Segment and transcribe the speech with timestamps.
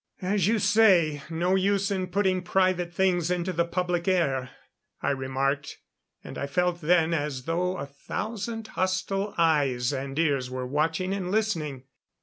[0.23, 4.49] "As you say, no use in putting private things into the public air,"
[4.99, 5.77] I remarked;
[6.23, 11.29] and I felt then as though a thousand hostile eyes and ears were watching and
[11.29, 11.83] listening.